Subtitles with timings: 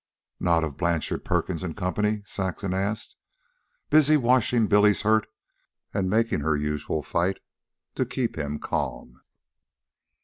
[0.39, 3.17] "Not of Blanchard, Perkins and Company?" Saxon asked,
[3.91, 5.27] busy washing Billy's hurt
[5.93, 7.39] and making her usual fight
[7.93, 9.21] to keep him calm.